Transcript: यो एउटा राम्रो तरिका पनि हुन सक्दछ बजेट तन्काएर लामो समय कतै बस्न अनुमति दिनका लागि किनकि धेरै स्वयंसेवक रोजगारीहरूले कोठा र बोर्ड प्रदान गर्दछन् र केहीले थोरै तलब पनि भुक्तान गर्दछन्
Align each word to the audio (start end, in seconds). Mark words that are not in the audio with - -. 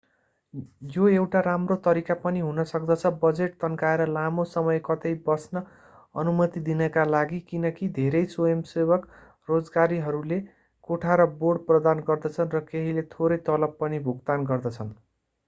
यो 0.91 1.07
एउटा 1.09 1.41
राम्रो 1.47 1.75
तरिका 1.87 2.13
पनि 2.21 2.39
हुन 2.43 2.63
सक्दछ 2.69 3.09
बजेट 3.19 3.57
तन्काएर 3.59 4.01
लामो 4.13 4.45
समय 4.53 4.79
कतै 4.87 5.11
बस्न 5.27 5.61
अनुमति 6.15 6.63
दिनका 6.69 7.03
लागि 7.09 7.41
किनकि 7.47 7.89
धेरै 7.95 8.21
स्वयंसेवक 8.33 9.05
रोजगारीहरूले 9.49 10.39
कोठा 10.89 11.17
र 11.17 11.27
बोर्ड 11.37 11.65
प्रदान 11.69 12.01
गर्दछन् 12.09 12.55
र 12.55 12.63
केहीले 12.67 13.05
थोरै 13.13 13.37
तलब 13.45 13.77
पनि 13.79 14.01
भुक्तान 14.03 14.49
गर्दछन् 14.49 14.91